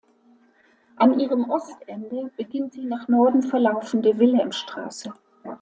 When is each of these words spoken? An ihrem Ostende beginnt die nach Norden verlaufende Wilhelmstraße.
An 0.97 1.19
ihrem 1.19 1.47
Ostende 1.51 2.31
beginnt 2.35 2.73
die 2.73 2.85
nach 2.85 3.07
Norden 3.07 3.43
verlaufende 3.43 4.17
Wilhelmstraße. 4.17 5.13